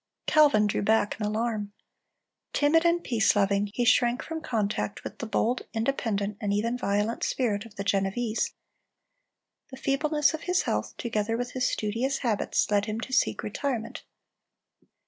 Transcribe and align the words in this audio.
Calvin 0.25 0.65
drew 0.65 0.81
back 0.81 1.15
in 1.19 1.25
alarm. 1.27 1.73
Timid 2.53 2.85
and 2.85 3.03
peace 3.03 3.35
loving, 3.35 3.69
he 3.75 3.85
shrank 3.85 4.23
from 4.23 4.41
contact 4.41 5.03
with 5.03 5.19
the 5.19 5.27
bold, 5.27 5.67
independent, 5.75 6.37
and 6.41 6.51
even 6.51 6.75
violent 6.75 7.23
spirit 7.23 7.67
of 7.67 7.75
the 7.75 7.83
Genevese. 7.83 8.55
The 9.69 9.77
feebleness 9.77 10.33
of 10.33 10.41
his 10.49 10.63
health, 10.63 10.97
together 10.97 11.37
with 11.37 11.51
his 11.51 11.69
studious 11.71 12.17
habits, 12.25 12.71
led 12.71 12.85
him 12.85 12.99
to 12.99 13.13
seek 13.13 13.43
retirement. 13.43 14.01